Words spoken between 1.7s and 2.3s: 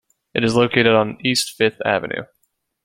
Avenue.